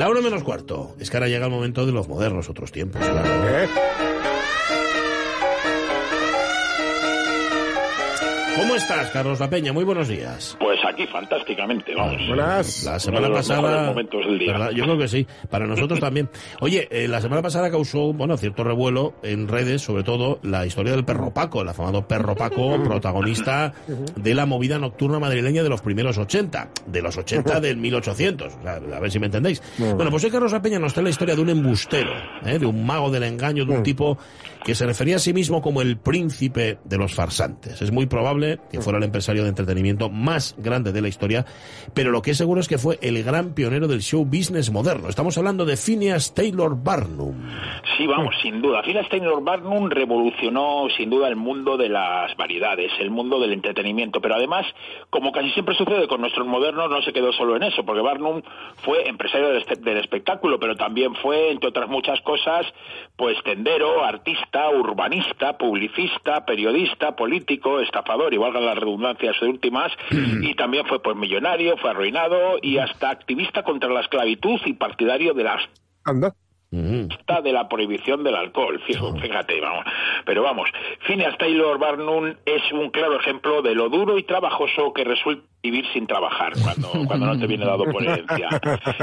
[0.00, 0.96] La una menos cuarto.
[0.98, 3.28] Es que ahora llega el momento de los modernos otros tiempos, claro.
[3.50, 4.09] ¿Eh?
[8.56, 9.72] ¿Cómo estás, Carlos La Peña?
[9.72, 10.56] Muy buenos días.
[10.60, 12.26] Pues aquí fantásticamente, vamos.
[12.26, 12.84] Buenas.
[12.84, 13.88] La Uno semana de los mejores pasada.
[13.88, 14.52] momentos del día.
[14.52, 14.70] ¿verdad?
[14.72, 16.28] Yo creo que sí, para nosotros también.
[16.60, 20.92] Oye, eh, la semana pasada causó, bueno, cierto revuelo en redes, sobre todo la historia
[20.92, 23.72] del perro Paco, el afamado perro Paco, protagonista
[24.16, 28.52] de la movida nocturna madrileña de los primeros 80, de los 80 del 1800.
[28.54, 29.62] O sea, a ver si me entendéis.
[29.78, 32.10] Bueno, pues hoy Carlos La Peña nos trae la historia de un embustero,
[32.44, 32.58] ¿eh?
[32.58, 34.18] de un mago del engaño, de un tipo
[34.64, 37.80] que se refería a sí mismo como el príncipe de los farsantes.
[37.80, 41.44] Es muy probable que fuera el empresario de entretenimiento más grande de la historia,
[41.94, 45.08] pero lo que es seguro es que fue el gran pionero del show business moderno.
[45.08, 47.34] Estamos hablando de Phineas Taylor Barnum.
[47.96, 48.82] Sí, vamos, sin duda.
[48.82, 54.20] Phineas Taylor Barnum revolucionó sin duda el mundo de las variedades, el mundo del entretenimiento,
[54.20, 54.66] pero además,
[55.10, 58.42] como casi siempre sucede con nuestros modernos, no se quedó solo en eso, porque Barnum
[58.84, 62.66] fue empresario del, del espectáculo, pero también fue, entre otras muchas cosas,
[63.16, 70.54] pues tendero, artista, urbanista, publicista, periodista, político, estafador, y valga la redundancia de últimas, y
[70.54, 75.44] también fue pues millonario, fue arruinado y hasta activista contra la esclavitud y partidario de
[75.44, 75.62] las
[76.04, 76.34] Anda.
[76.72, 77.08] Ujú.
[77.10, 79.84] está de la prohibición del alcohol, fíjate, vamos.
[80.24, 80.70] Pero vamos,
[81.00, 85.84] Phineas Taylor Barnum es un claro ejemplo de lo duro y trabajoso que resulta vivir
[85.92, 88.48] sin trabajar cuando, cuando no te viene dado por herencia.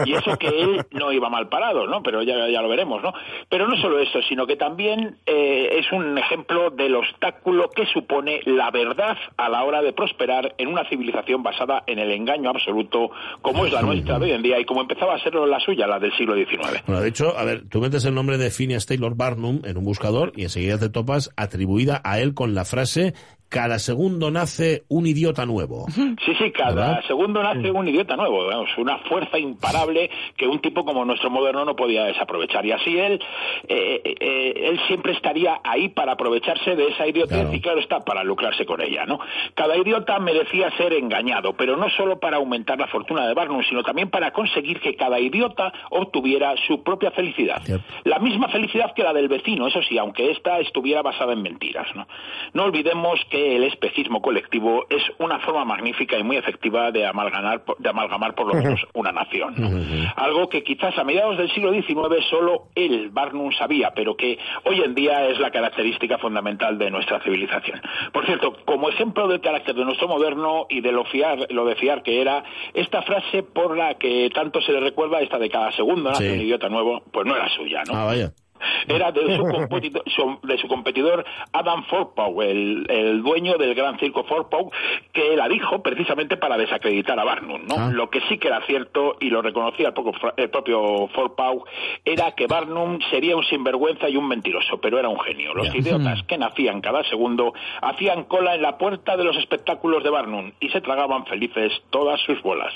[0.05, 2.01] Y eso que él no iba mal parado, ¿no?
[2.03, 3.13] Pero ya, ya lo veremos, ¿no?
[3.49, 8.41] Pero no solo eso, sino que también eh, es un ejemplo del obstáculo que supone
[8.45, 13.11] la verdad a la hora de prosperar en una civilización basada en el engaño absoluto,
[13.41, 15.87] como es la nuestra de hoy en día y como empezaba a ser la suya,
[15.87, 16.83] la del siglo XIX.
[16.85, 19.83] Bueno, de hecho, a ver, tú metes el nombre de Phineas Taylor Barnum en un
[19.83, 23.13] buscador y enseguida te topas atribuida a él con la frase
[23.49, 25.85] cada segundo nace un idiota nuevo.
[25.93, 27.03] Sí, sí, cada ¿Verdad?
[27.07, 31.63] segundo nace un idiota nuevo, vamos, una fuerza imparable que un tipo como nuestro moderno
[31.65, 32.65] no podía desaprovechar.
[32.65, 33.19] Y así él,
[33.67, 37.53] eh, eh, él siempre estaría ahí para aprovecharse de esa idiotez Claro.
[37.53, 39.19] y claro está, para lucrarse con ella, ¿no?
[39.53, 43.83] Cada idiota merecía ser engañado, pero no solo para aumentar la fortuna de Barnum, sino
[43.83, 47.61] también para conseguir que cada idiota obtuviera su propia felicidad.
[47.65, 47.81] Yep.
[48.05, 51.87] La misma felicidad que la del vecino, eso sí, aunque ésta estuviera basada en mentiras,
[51.95, 52.07] ¿no?
[52.53, 57.63] No olvidemos que el especismo colectivo es una forma magnífica y muy efectiva de amalgamar,
[57.77, 59.53] de amalgamar por lo menos una nación.
[59.57, 59.69] ¿no?
[60.15, 64.81] Algo que quizás a mediados del siglo XIX solo él, Barnum, sabía, pero que hoy
[64.81, 67.81] en día es la característica fundamental de nuestra civilización.
[68.11, 71.75] Por cierto, como ejemplo del carácter de nuestro moderno y de lo, fiar, lo de
[71.75, 72.43] fiar que era,
[72.73, 76.33] esta frase por la que tanto se le recuerda, esta de cada segundo nace Sí.
[76.33, 77.93] un idiota nuevo, pues no era suya, ¿no?
[77.95, 78.31] Ah, vaya.
[78.87, 80.03] era de su, competidor,
[80.43, 84.71] de su competidor Adam Forpow, el, el dueño del gran circo Forpow,
[85.13, 87.61] que la dijo precisamente para desacreditar a Barnum.
[87.67, 87.75] ¿no?
[87.77, 87.89] Ah.
[87.91, 91.63] Lo que sí que era cierto, y lo reconocía el, poco- el propio Forpow,
[92.05, 95.53] era que Barnum sería un sinvergüenza y un mentiroso, pero era un genio.
[95.53, 100.09] Los idiotas que nacían cada segundo hacían cola en la puerta de los espectáculos de
[100.09, 102.73] Barnum y se tragaban felices todas sus bolas.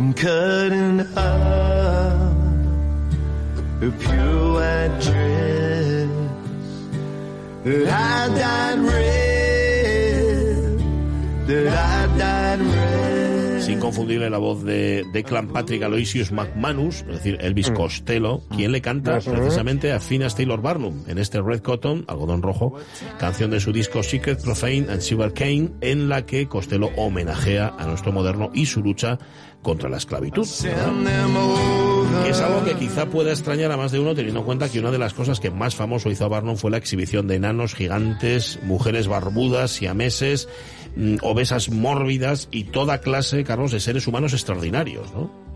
[0.00, 2.32] I'm cutting out
[3.82, 6.08] a pure white dress.
[7.64, 9.09] That I dyed red,
[13.90, 19.18] inconfundible la voz de Declan Patrick Aloysius McManus, es decir, Elvis Costello, quien le canta
[19.18, 22.76] precisamente a Phineas Taylor Barnum en este Red Cotton, algodón rojo,
[23.18, 27.86] canción de su disco Secret Profane and Sugar Cane, en la que Costello homenajea a
[27.86, 29.18] nuestro moderno y su lucha
[29.62, 30.46] contra la esclavitud.
[32.22, 34.80] Que es algo que quizá pueda extrañar a más de uno teniendo en cuenta que
[34.80, 37.74] una de las cosas que más famoso hizo a Barnum fue la exhibición de enanos
[37.74, 40.79] gigantes, mujeres barbudas, siameses, mm,
[41.22, 45.49] obesas mórbidas y toda clase, Carlos, de seres humanos extraordinarios, ¿no?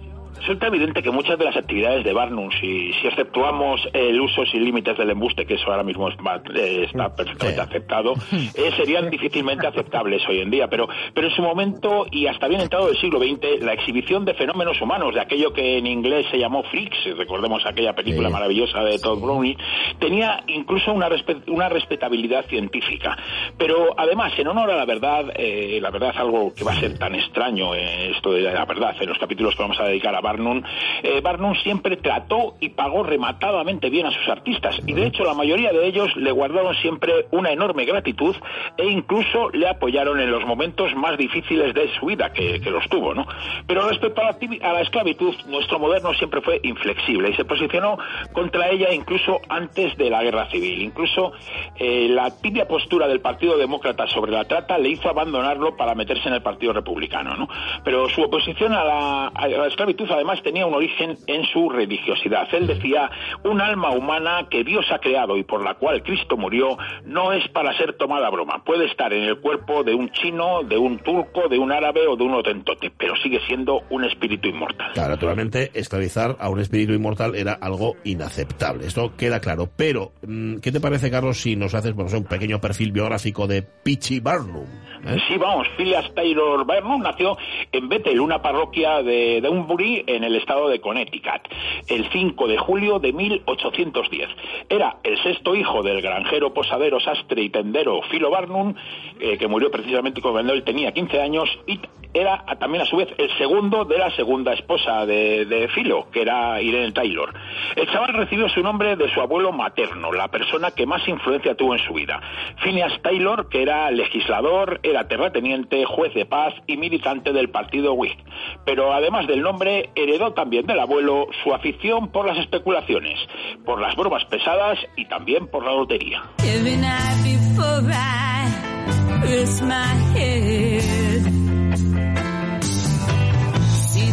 [0.44, 4.62] Resulta evidente que muchas de las actividades de Barnum, si, si exceptuamos el uso sin
[4.62, 6.16] límites del embuste, que eso ahora mismo es
[6.54, 7.60] eh, está perfectamente Sí.
[7.66, 8.12] aceptado,
[8.54, 10.68] eh, serían difícilmente aceptables hoy en día.
[10.68, 14.34] Pero, pero en su momento, y hasta bien entrado del siglo XX, la exhibición de
[14.34, 18.32] fenómenos humanos, de aquello que en inglés se llamó freaks, recordemos aquella película Sí.
[18.34, 19.56] maravillosa de Todd Browning,
[19.98, 21.08] tenía incluso una,
[21.46, 23.16] una respetabilidad científica.
[23.56, 26.80] Pero además, en honor a la verdad, eh, la verdad es algo que va a
[26.80, 30.20] ser tan extraño, esto de la verdad, en los capítulos que vamos a dedicar a
[30.20, 30.62] Barnum, Barnum,
[31.04, 35.34] eh, Barnum siempre trató y pagó rematadamente bien a sus artistas y de hecho la
[35.34, 38.34] mayoría de ellos le guardaron siempre una enorme gratitud
[38.76, 42.88] e incluso le apoyaron en los momentos más difíciles de su vida que, que los
[42.88, 43.26] tuvo, ¿no?
[43.68, 47.96] Pero respecto a la, a la esclavitud, nuestro moderno siempre fue inflexible y se posicionó
[48.32, 50.82] contra ella incluso antes de la guerra civil.
[50.82, 51.32] Incluso
[51.76, 56.28] eh, la tibia postura del Partido Demócrata sobre la trata le hizo abandonarlo para meterse
[56.28, 57.48] en el Partido Republicano, ¿no?
[57.84, 62.48] Pero su oposición a la, a la esclavitud además tenía un origen en su religiosidad.
[62.52, 63.10] Él decía,
[63.44, 67.46] un alma humana que Dios ha creado y por la cual Cristo murió no es
[67.48, 68.62] para ser tomada a broma.
[68.64, 72.16] Puede estar en el cuerpo de un chino, de un turco, de un árabe o
[72.16, 74.92] de un otentote, pero sigue siendo un espíritu inmortal.
[74.92, 78.86] Claro, naturalmente, esclavizar a un espíritu inmortal era algo inaceptable.
[78.86, 79.68] Esto queda claro.
[79.76, 83.62] Pero, mm, ¿qué te parece, Carlos, si nos haces bueno, un pequeño perfil biográfico de
[83.62, 84.66] Pichi Barnum?
[85.06, 85.18] ¿Eh?
[85.28, 87.36] Sí, vamos, Phileas Taylor Barnum nació
[87.72, 91.48] en Bethel, una parroquia de Dunbury, en el estado de Connecticut,
[91.88, 94.28] el 5 de julio de 1810.
[94.68, 98.74] Era el sexto hijo del granjero, posadero, sastre y tendero Philo Barnum,
[99.20, 101.80] eh, que murió precisamente cuando él tenía 15 años, y
[102.14, 106.22] era también a su vez el segundo de la segunda esposa de, de Philo, que
[106.22, 107.34] era Irene Taylor.
[107.74, 111.74] El chaval recibió su nombre de su abuelo materno, la persona que más influencia tuvo
[111.74, 112.20] en su vida.
[112.62, 118.16] Phineas Taylor, que era legislador, era terrateniente, juez de paz y militante del partido Whig.
[118.64, 123.18] Pero además del nombre, heredó también del abuelo su afición por las especulaciones,
[123.64, 126.22] por las bromas pesadas y también por la lotería.
[126.44, 127.04] Every night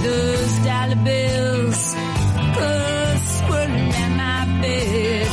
[0.03, 1.95] those dollar bills
[2.57, 2.71] go
[3.37, 5.27] swirling my bed.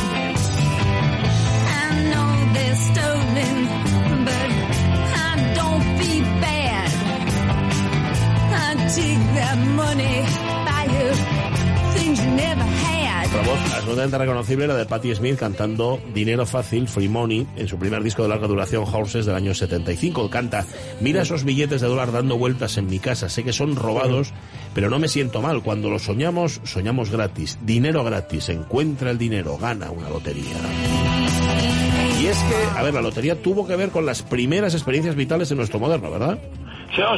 [1.79, 3.55] I know they're stolen,
[4.25, 4.49] but
[5.27, 6.89] I don't feel bad.
[8.53, 10.15] I take that money,
[10.67, 10.85] buy
[11.95, 13.09] things you never had.
[13.35, 17.77] La voz absolutamente reconocible era de Patti Smith cantando Dinero Fácil, Free Money, en su
[17.77, 20.29] primer disco de larga duración, Horses, del año 75.
[20.29, 20.65] Canta,
[20.99, 24.33] mira esos billetes de dólar dando vueltas en mi casa, sé que son robados,
[24.73, 25.61] pero no me siento mal.
[25.61, 27.57] Cuando los soñamos, soñamos gratis.
[27.61, 30.57] Dinero gratis, encuentra el dinero, gana una lotería.
[32.21, 35.49] Y es que, a ver, la lotería tuvo que ver con las primeras experiencias vitales
[35.49, 36.39] de nuestro moderno, ¿verdad?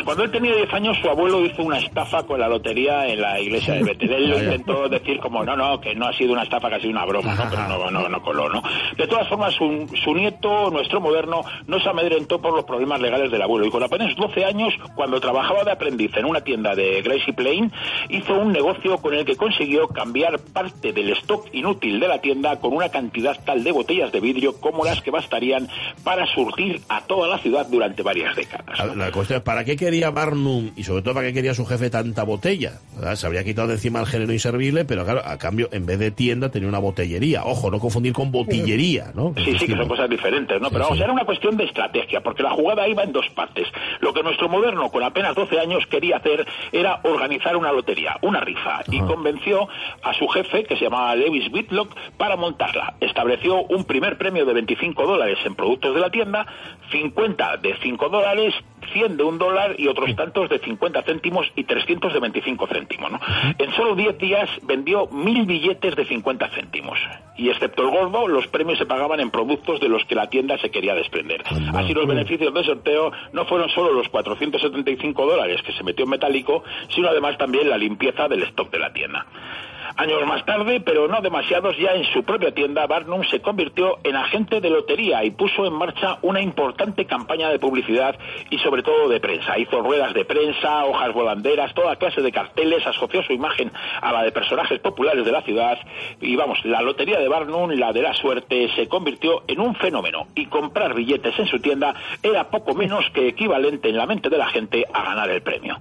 [0.06, 3.40] Cuando él tenía 10 años, su abuelo hizo una estafa con la lotería en la
[3.40, 4.14] iglesia de Betel.
[4.14, 6.80] Él lo intentó decir como, no, no, que no ha sido una estafa, que ha
[6.80, 7.44] sido una broma, ¿no?
[7.50, 8.62] Pero no, no, no coló, ¿no?
[8.98, 13.32] De todas formas, su, su nieto, nuestro moderno, no se amedrentó por los problemas legales
[13.32, 13.66] del abuelo.
[13.66, 17.72] Y con apenas 12 años, cuando trabajaba de aprendiz en una tienda de Gracie Plain,
[18.10, 22.60] hizo un negocio con el que consiguió cambiar parte del stock inútil de la tienda
[22.60, 25.68] con una cantidad tal de botellas de vidrio como las que bastarían
[26.04, 28.96] para surtir a toda la ciudad durante varias décadas.
[28.96, 31.90] La cuestión es, ¿para qué quería Barnum y sobre todo para qué quería su jefe
[31.90, 32.74] tanta botella?
[32.96, 33.16] ¿Verdad?
[33.16, 36.12] Se habría quitado de encima el género inservible, pero claro, a cambio, en vez de
[36.12, 37.44] tienda, tenía una botellería.
[37.46, 39.34] Ojo, no confundir con botillería, ¿no?
[39.44, 40.70] Sí, sí, que son cosas diferentes, ¿no?
[40.70, 41.04] Pero Sí, vamos, sí.
[41.04, 43.68] era una cuestión de estrategia, porque la jugada iba en dos partes.
[44.00, 48.40] Lo que nuestro moderno, con apenas 12 años, quería hacer era organizar una lotería, una
[48.42, 49.68] rifa, y convenció
[50.04, 52.96] a su jefe, que se llamaba Lewis Whitlock, para montarla.
[53.00, 56.46] Estableció un primer premio de 25 dólares en productos de la tienda,
[56.92, 58.54] 50 de 5 dólares,
[58.92, 63.12] 100 de un dólar y otros tantos de 50 céntimos y 300 de 25 céntimos,
[63.12, 63.20] ¿no?
[63.58, 67.00] En solo 10 días vendió mil billetes de 50 céntimos.
[67.38, 70.58] Y excepto el gordo, los premios se pagaban en productos de los que la tienda
[70.58, 71.44] se quería desprender.
[71.74, 76.12] Así los beneficios del sorteo no fueron solo los 475 dólares que se metió en
[76.12, 79.26] metálico, sino además también la limpieza del stock de la tienda.
[79.98, 84.16] Años más tarde, pero no demasiados, ya en su propia tienda, Barnum se convirtió en
[84.16, 88.18] agente de lotería y puso en marcha una importante campaña de publicidad
[88.50, 89.58] y sobre todo de prensa.
[89.60, 94.24] Hizo ruedas de prensa, hojas volanderas, toda clase de carteles, asoció su imagen a la
[94.24, 95.78] de personajes populares de la ciudad
[96.20, 100.28] y vamos, la lotería de Barnum, la de la suerte, se convirtió en un fenómeno
[100.36, 104.38] y comprar billetes en su tienda era poco menos que equivalente en la mente de
[104.38, 105.80] la gente a ganar el premio.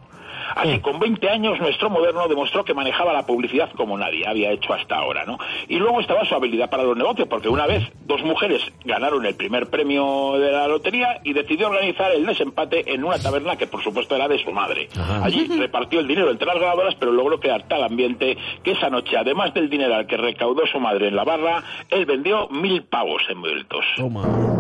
[0.57, 4.73] Así, con 20 años, nuestro moderno demostró que manejaba la publicidad como nadie había hecho
[4.73, 5.39] hasta ahora, ¿no?
[5.69, 9.35] Y luego estaba su habilidad para los negocios, porque una vez dos mujeres ganaron el
[9.35, 13.83] primer premio de la lotería y decidió organizar el desempate en una taberna que, por
[13.83, 14.89] supuesto, era de su madre.
[14.99, 15.25] Ajá.
[15.25, 19.17] Allí repartió el dinero entre las ganadoras, pero logró crear tal ambiente que esa noche,
[19.17, 23.23] además del dinero al que recaudó su madre en la barra, él vendió mil pavos
[23.29, 23.85] envueltos.
[23.97, 24.60] Toma.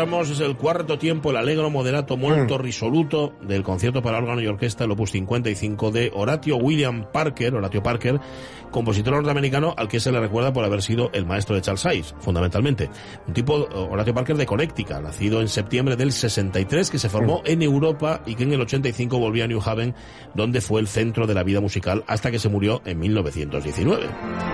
[0.00, 4.46] Escuchamos es el cuarto tiempo, el alegro, moderato, muerto, risoluto del concierto para órgano y
[4.46, 8.18] orquesta, el opus 55 de Horatio William Parker, Horatio Parker,
[8.70, 12.14] compositor norteamericano al que se le recuerda por haber sido el maestro de Charles Ives,
[12.18, 12.88] fundamentalmente.
[13.26, 17.60] Un tipo, Horatio Parker de Connecticut, nacido en septiembre del 63, que se formó en
[17.60, 19.94] Europa y que en el 85 volvió a New Haven,
[20.34, 24.49] donde fue el centro de la vida musical hasta que se murió en 1919.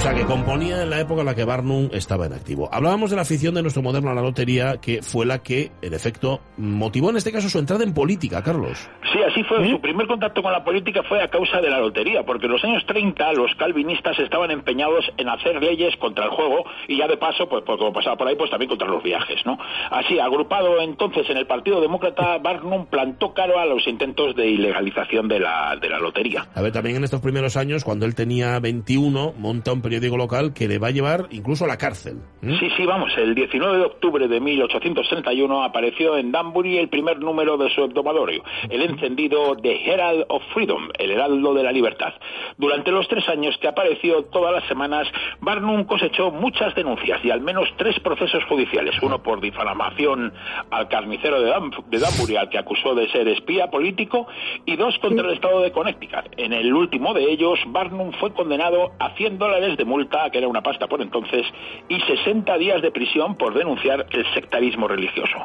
[0.00, 2.70] O sea, que componía en la época en la que Barnum estaba en activo.
[2.72, 5.92] Hablábamos de la afición de nuestro moderno a la lotería, que fue la que, en
[5.92, 8.88] efecto, motivó en este caso su entrada en política, Carlos.
[9.12, 9.68] Sí, así fue.
[9.68, 12.64] Su primer contacto con la política fue a causa de la lotería, porque en los
[12.64, 17.18] años 30 los calvinistas estaban empeñados en hacer leyes contra el juego y ya de
[17.18, 19.58] paso, pues, pues como pasaba por ahí, pues también contra los viajes, ¿no?
[19.90, 25.28] Así, agrupado entonces en el Partido Demócrata, Barnum plantó caro a los intentos de ilegalización
[25.28, 26.46] de la, de la lotería.
[26.54, 30.54] A ver, también en estos primeros años, cuando él tenía 21, monta un periódico local
[30.54, 32.18] que le va a llevar incluso a la cárcel.
[32.42, 32.54] ¿Mm?
[32.60, 33.10] Sí, sí, vamos.
[33.18, 38.44] El 19 de octubre de 1831 apareció en Danbury el primer número de su hebdomadario,
[38.68, 42.14] el encendido The Herald of Freedom, el Heraldo de la Libertad.
[42.56, 45.08] Durante los tres años que apareció todas las semanas,
[45.40, 48.94] Barnum cosechó muchas denuncias y al menos tres procesos judiciales.
[49.02, 50.32] Uno por difamación
[50.70, 54.28] al carnicero de, Dan- de Danbury, al que acusó de ser espía político,
[54.66, 56.26] y dos contra el estado de Connecticut.
[56.36, 60.48] En el último de ellos, Barnum fue condenado a 100 dólares de multa, que era
[60.48, 61.46] una pasta por entonces,
[61.88, 65.38] y 60 días de prisión por denunciar el sectarismo religioso.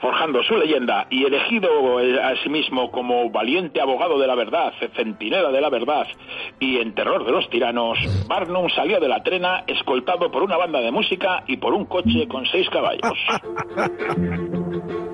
[0.00, 5.50] Forjando su leyenda y elegido a sí mismo como valiente abogado de la verdad, centinela
[5.50, 6.06] de la verdad
[6.60, 10.80] y en terror de los tiranos, Barnum salió de la trena escoltado por una banda
[10.80, 13.18] de música y por un coche con seis caballos.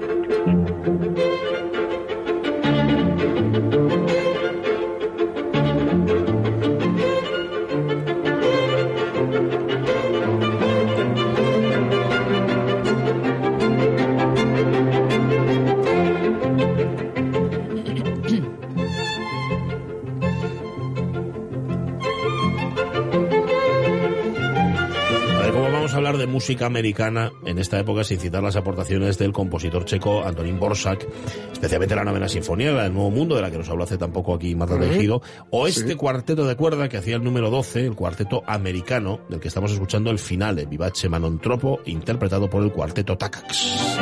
[25.95, 30.25] a hablar de música americana en esta época sin citar las aportaciones del compositor checo
[30.25, 31.07] Antonín Borsak,
[31.53, 34.35] especialmente la novena sinfonía, la del Nuevo Mundo, de la que nos habló hace tampoco
[34.35, 38.43] aquí Marta Tejido, o este cuarteto de cuerda que hacía el número 12, el cuarteto
[38.47, 43.95] americano, del que estamos escuchando el finale, Vivace Manon Troppo, interpretado por el cuarteto Tacax.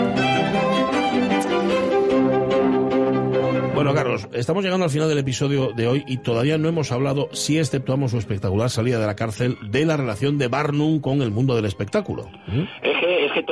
[3.92, 7.28] Bueno, Carlos, estamos llegando al final del episodio de hoy y todavía no hemos hablado,
[7.32, 11.30] si exceptuamos su espectacular salida de la cárcel, de la relación de Barnum con el
[11.30, 12.30] mundo del espectáculo.
[12.46, 12.62] ¿Mm?
[12.82, 13.01] Es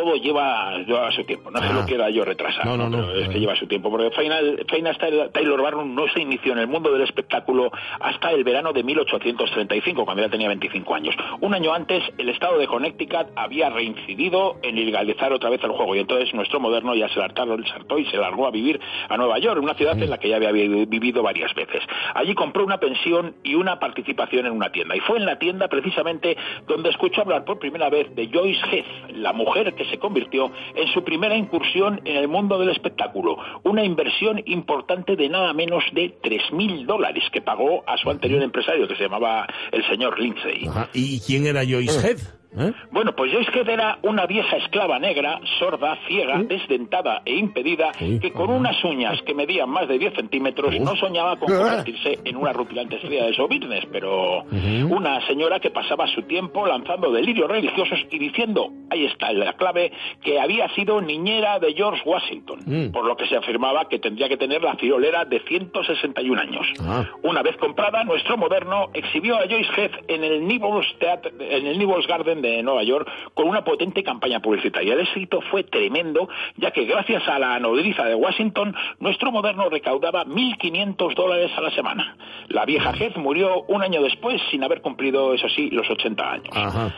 [0.01, 1.73] todo lleva, lleva su tiempo, no se Ah.
[1.73, 3.07] lo quiera yo retrasar, No, no, no.
[3.07, 3.41] pero es que Ah.
[3.41, 7.03] lleva su tiempo, porque Final, Final Taylor- Barnum no se inició en el mundo del
[7.03, 11.15] espectáculo hasta el verano de 1835, cuando ya tenía 25 años.
[11.41, 15.95] Un año antes, el estado de Connecticut había reincidido en ilegalizar otra vez el juego,
[15.95, 18.81] y entonces nuestro moderno ya se le hartó, se hartó y se largó a vivir
[19.09, 21.83] a Nueva York, una ciudad en la que ya había vi- vivido varias veces.
[22.15, 25.69] Allí compró una pensión y una participación en una tienda, y fue en la tienda
[25.69, 30.51] precisamente donde escuchó hablar por primera vez de Joyce Heath, la mujer que se convirtió
[30.75, 35.85] en su primera incursión en el mundo del espectáculo, una inversión importante de nada menos
[35.93, 40.67] de 3.000 dólares que pagó a su anterior empresario, que se llamaba el señor Lindsay.
[40.67, 40.89] Ajá.
[40.93, 42.40] ¿Y quién era Joyce Head?
[42.59, 42.73] ¿Eh?
[42.91, 48.33] Bueno, pues Joyce Head era una vieja esclava negra, sorda, ciega, desdentada e impedida, que
[48.33, 52.53] con unas uñas que medían más de 10 centímetros no soñaba con convertirse en una
[52.53, 54.45] rutilante estrella de show business, pero
[54.89, 59.93] una señora que pasaba su tiempo lanzando delirios religiosos y diciendo, ahí está la clave,
[60.23, 62.91] que había sido niñera de George Washington, Mm.
[62.93, 66.67] por lo que se afirmaba que tendría que tener la friolera de 161 años.
[66.81, 67.05] Ah.
[67.23, 71.79] Una vez comprada, nuestro moderno exhibió a Joyce Heath en el Nibbles, Theatre- en el
[71.79, 74.95] Nibbles Garden de Nueva York con una potente campaña publicitaria.
[74.95, 80.25] El éxito fue tremendo, ya que gracias a la nodriza de Washington, nuestro moderno recaudaba
[80.25, 82.17] 1.500 dólares a la semana.
[82.49, 86.57] La vieja Heath murió un año después sin haber cumplido, eso sí, los 80 años.
[86.57, 86.95] Ajá.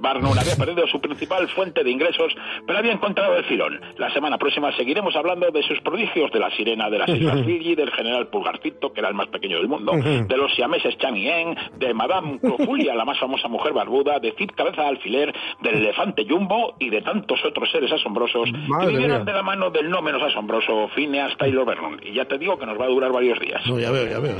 [0.00, 2.32] Barnum había perdido su principal fuente de ingresos,
[2.66, 3.80] pero había encontrado el filón.
[3.98, 7.74] La semana próxima seguiremos hablando de sus prodigios, de la sirena de las Islas Fiji,
[7.74, 11.28] del general Pulgarcito, que era el más pequeño del mundo, de los siameses Chang y
[11.28, 15.74] Eng, de Madame Clofulia, la más famosa mujer barbuda, de Cid Cabeza de Alfiler, del
[15.76, 19.24] elefante Jumbo y de tantos otros seres asombrosos Madre que vivieron mía.
[19.24, 22.00] de la mano del no menos asombroso Phineas Taylor Vernon.
[22.02, 23.62] Y ya te digo que nos va a durar varios días.
[23.66, 24.36] No, ya veo, ya veo.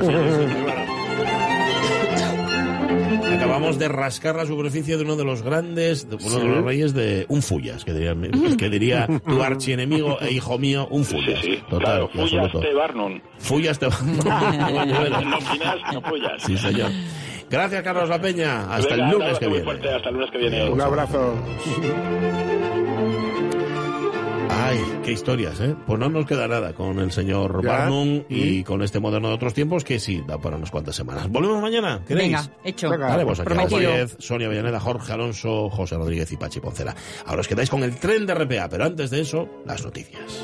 [3.34, 6.94] Acabamos de rascar la superficie de uno de los grandes, de uno de los reyes
[6.94, 8.14] de un Fullas, que diría,
[8.58, 11.40] que diría tu archienemigo e hijo mío, un Sí, Fullas.
[11.40, 12.60] sí, Total, claro, Fullas absoluto.
[12.60, 13.20] de Barnum.
[13.38, 13.92] Fullas te No
[15.40, 16.42] Phineas, no Fullas.
[16.42, 16.90] Sí, señor.
[17.50, 18.72] Gracias, Carlos La Peña.
[18.72, 19.64] Hasta Venga, el un lunes que viene.
[19.64, 20.70] fuerte, hasta el lunes que viene.
[20.70, 21.34] Un abrazo.
[24.62, 25.74] Ay, qué historias, ¿eh?
[25.86, 27.70] Pues no nos queda nada con el señor ¿Ya?
[27.70, 31.28] Barnum y con este moderno de otros tiempos que sí, da para unas cuantas semanas.
[31.28, 32.02] ¿Volvemos mañana?
[32.06, 32.32] ¿Queréis?
[32.32, 32.90] Venga, hecho.
[32.90, 33.78] Vale, pues aquí Prometido.
[33.78, 36.94] Álvarez, Sonia Villaneda, Jorge Alonso, José Rodríguez y Pachi Poncela.
[37.26, 40.42] Ahora os quedáis con el tren de RPA, pero antes de eso, las noticias.